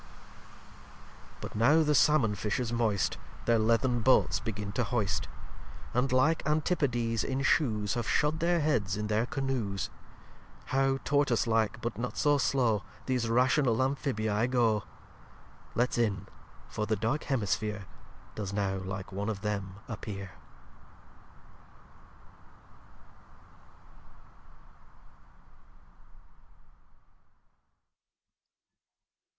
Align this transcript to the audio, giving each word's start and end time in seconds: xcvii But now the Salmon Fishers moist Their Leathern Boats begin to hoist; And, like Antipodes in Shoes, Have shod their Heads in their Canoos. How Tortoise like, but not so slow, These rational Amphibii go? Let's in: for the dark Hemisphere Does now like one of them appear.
xcvii 0.01 1.41
But 1.41 1.55
now 1.55 1.83
the 1.83 1.93
Salmon 1.93 2.33
Fishers 2.33 2.73
moist 2.73 3.19
Their 3.45 3.59
Leathern 3.59 4.01
Boats 4.01 4.39
begin 4.39 4.71
to 4.71 4.83
hoist; 4.83 5.27
And, 5.93 6.11
like 6.11 6.41
Antipodes 6.43 7.23
in 7.23 7.43
Shoes, 7.43 7.93
Have 7.93 8.09
shod 8.09 8.39
their 8.39 8.61
Heads 8.61 8.97
in 8.97 9.05
their 9.05 9.27
Canoos. 9.27 9.91
How 10.73 10.97
Tortoise 11.03 11.45
like, 11.45 11.79
but 11.81 11.99
not 11.99 12.17
so 12.17 12.39
slow, 12.39 12.81
These 13.05 13.29
rational 13.29 13.75
Amphibii 13.77 14.49
go? 14.49 14.85
Let's 15.75 15.99
in: 15.99 16.25
for 16.67 16.87
the 16.87 16.95
dark 16.95 17.25
Hemisphere 17.25 17.85
Does 18.33 18.51
now 18.53 18.77
like 18.77 19.11
one 19.11 19.29
of 19.29 19.41
them 19.41 19.75
appear. 19.87 20.31